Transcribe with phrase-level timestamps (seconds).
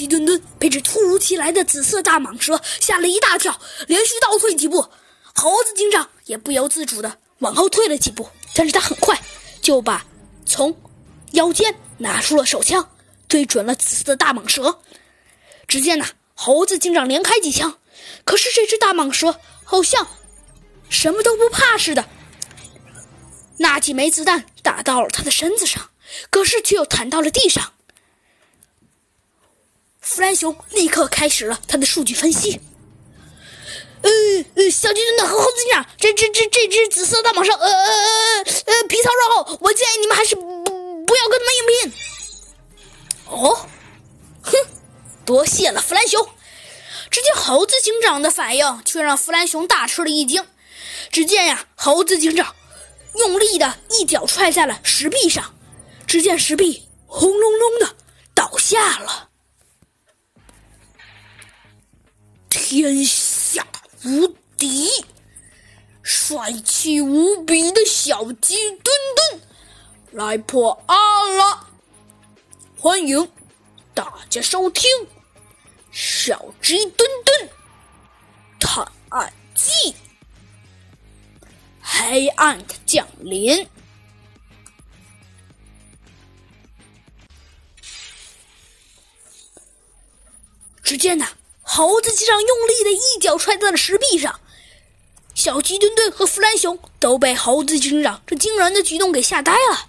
[0.00, 4.82] 鸡墩墩被这突如其来的紫色大蟒蛇吓了一大跳，连续倒退几步。
[5.34, 9.20] 猴子警长也不由自主地往后退了几步，但是他很快
[9.60, 10.02] 就把
[10.46, 10.74] 从
[11.32, 12.88] 腰间拿出了手枪，
[13.28, 14.80] 对准了紫色的大蟒蛇。
[15.68, 17.76] 只见呐，猴子警长连开几枪，
[18.24, 20.08] 可是这只大蟒蛇好像
[20.88, 22.02] 什么都不怕似的。
[23.58, 25.90] 那几枚子弹打到了他的身子上，
[26.30, 27.74] 可是却又弹到了地上。
[30.00, 32.60] 弗兰熊立刻开始了他的数据分析。
[34.02, 34.10] 呃
[34.54, 41.92] 呃，小鸡墩墩和猴子警长，这这这这只紫色大蟒蛇，呃呃呃呃，皮糙肉厚，我建议你们还是不不要跟他们硬拼。
[43.26, 43.68] 哦，
[44.42, 44.52] 哼，
[45.26, 46.26] 多谢了弗兰熊。
[47.10, 50.46] 只见猴子警长的反应却让弗兰熊大吃了一惊。
[51.10, 52.54] 只见呀，猴子警长
[53.16, 55.54] 用力的一脚踹在了石壁上，
[56.06, 57.96] 只见石壁轰隆隆的
[58.34, 59.29] 倒下了。
[62.70, 63.66] 天下
[64.04, 64.88] 无敌，
[66.04, 68.84] 帅气无比的小鸡墩
[69.16, 69.40] 墩
[70.12, 71.66] 来破案了！
[72.78, 73.28] 欢迎
[73.92, 74.88] 大家收听
[75.90, 77.50] 《小鸡墩墩
[78.60, 79.72] 探案记》。
[81.80, 83.66] 黑暗的降临。
[90.84, 91.26] 只见呢。
[91.72, 94.40] 猴子机长用力的一脚踹在了石壁上，
[95.36, 99.86] 小鸡墩墩和弗兰熊都被猴子警长这惊人的举动给吓呆了。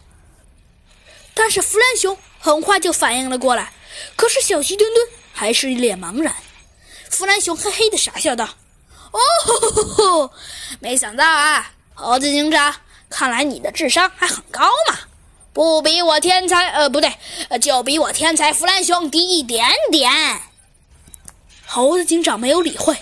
[1.33, 3.73] 但是弗兰熊很快就反应了过来，
[4.15, 6.35] 可是小鸡墩墩还是一脸茫然。
[7.09, 8.47] 弗兰熊嘿嘿的傻笑道
[9.11, 10.29] ：“哦，
[10.79, 12.75] 没想到啊，猴子警长，
[13.09, 14.99] 看来你的智商还很高嘛，
[15.51, 16.67] 不比我天才……
[16.67, 17.11] 呃，不对，
[17.59, 20.11] 就比我天才弗兰熊低一点点。”
[21.73, 22.93] 猴子警长没有理会。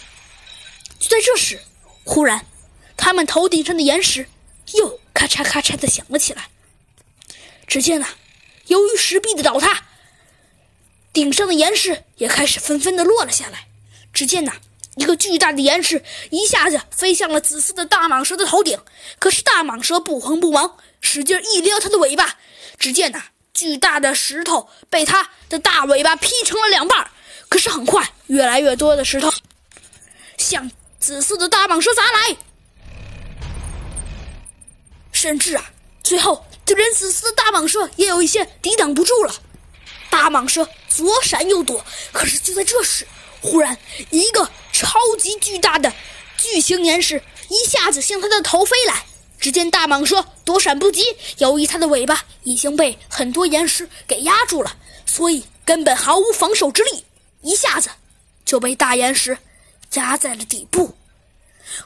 [1.00, 1.60] 就在这时，
[2.04, 2.46] 忽然，
[2.96, 4.28] 他们头顶上的岩石
[4.76, 6.50] 又咔嚓咔嚓的响了起来。
[7.66, 8.08] 只见呐，
[8.68, 9.86] 由于石壁的倒塌，
[11.12, 13.66] 顶上的岩石也开始纷纷的落了下来。
[14.14, 14.54] 只见呐，
[14.98, 18.80] 一个巨大的岩石一下子飞向了紫色的大蟒蛇的头顶。
[19.18, 22.38] 可是大蟒蛇不慌不忙，使劲一撩它的尾巴。
[22.78, 27.10] 只见呐，巨大的石头被它的大尾巴劈成了两半。
[27.50, 29.30] 可是很快，越来越多的石头
[30.38, 32.38] 向紫色的大蟒蛇砸来，
[35.12, 35.72] 甚至啊，
[36.04, 39.34] 最后就连紫色的大蟒蛇也有一些抵挡不住了。
[40.10, 43.06] 大蟒蛇左闪右躲，可是就在这时，
[43.42, 43.78] 忽然
[44.12, 45.92] 一个超级巨大的
[46.38, 49.06] 巨型岩石一下子向它的头飞来。
[49.40, 51.04] 只见大蟒蛇躲闪不及，
[51.38, 57.06] 由于它的尾巴已经被很多岩石给压住了，所以根本毫无防守之力。
[57.42, 57.90] 一下子
[58.46, 59.38] 就被大岩石
[59.94, 60.96] 压在了底部，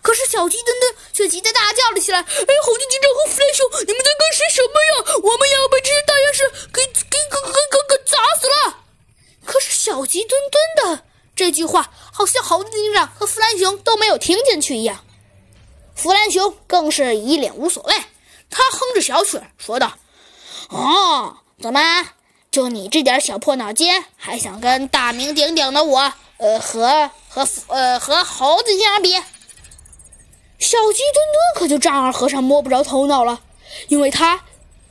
[0.02, 5.14] 可是小鸡墩墩却急得大叫了起来：“哎，猴子警长和弗兰熊，你们在干些什么呀？
[5.24, 8.84] 我们要被这些大岩石给给给给给给砸死了！”
[9.46, 11.06] 可是小鸡墩墩的
[11.36, 15.04] 这句话，好像猴子警长和弗兰熊都没有听进去一样。
[15.96, 17.96] 弗兰熊更是一脸无所谓，
[18.50, 19.98] 他哼着小曲说道
[20.70, 21.80] ：“哦，怎么？”
[22.54, 29.14] 就你这点小破脑筋，还想跟大名鼎鼎的我，呃，和和呃和猴子相比？
[30.60, 33.42] 小鸡墩墩可就丈二和尚摸不着头脑了，
[33.88, 34.44] 因为他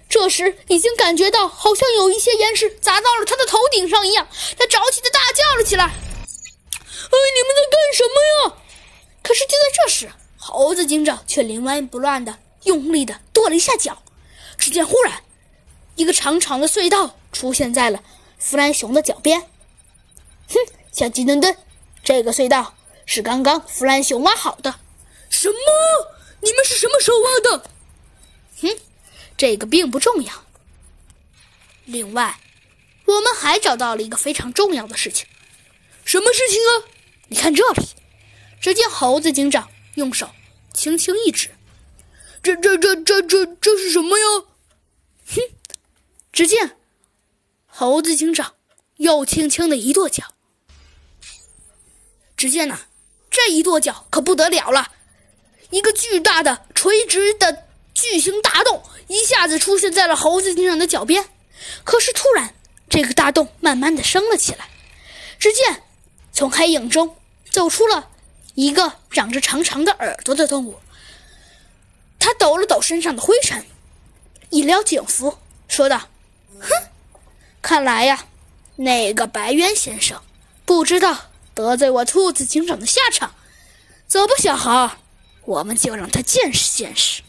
[0.08, 4.26] 这时已经感觉到好像有一些岩石砸到了他的头顶上一样，
[4.58, 8.56] 他着急的大叫了起来：“哎，你们在干什么呀？”
[9.22, 14.02] 可是就在这时，猴子警长却临危不乱的用力的跺了一下脚，
[14.58, 15.22] 只见忽然
[15.96, 17.16] 一个长长的隧道。
[17.32, 18.04] 出现在了
[18.38, 19.40] 弗兰熊的脚边。
[19.40, 20.58] 哼，
[20.92, 21.56] 小鸡墩墩，
[22.04, 22.74] 这个隧道
[23.06, 24.74] 是刚刚弗兰熊挖好的。
[25.30, 25.56] 什么？
[26.42, 27.70] 你们是什么时候挖的？
[28.60, 28.78] 哼，
[29.38, 30.44] 这个并不重要。
[31.86, 32.38] 另外，
[33.06, 35.26] 我们还找到了一个非常重要的事情。
[36.04, 36.70] 什么事情啊？
[37.28, 37.82] 你看这里。
[38.60, 40.28] 只见猴子警长用手
[40.74, 41.48] 轻轻一指。
[42.42, 44.24] 这、这、这、这、这、这是什么呀？
[45.34, 45.40] 哼，
[46.32, 46.76] 只见。
[47.74, 48.54] 猴子警长
[48.96, 50.24] 又轻轻的一跺脚，
[52.36, 52.80] 只见呐，
[53.30, 54.92] 这一跺脚可不得了了，
[55.70, 57.64] 一个巨大的垂直的
[57.94, 61.30] 巨型大洞一下子出现在了猴子警长的脚边。
[61.82, 62.54] 可是突然，
[62.90, 64.68] 这个大洞慢慢的升了起来，
[65.38, 65.82] 只见
[66.30, 67.16] 从黑影中
[67.50, 68.10] 走出了
[68.54, 70.78] 一个长着长长的耳朵的动物。
[72.18, 73.64] 他抖了抖身上的灰尘，
[74.50, 75.38] 一撩警服，
[75.68, 76.10] 说道
[76.62, 76.70] ：“哼。”
[77.60, 78.24] 看来呀，
[78.76, 80.20] 那个白渊先生，
[80.64, 81.16] 不知道
[81.54, 83.34] 得罪我兔子警长的下场。
[84.06, 84.90] 走吧，小猴，
[85.44, 87.22] 我们就让他见识见识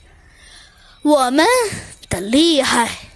[1.01, 1.45] 我们
[2.09, 3.12] 的厉害。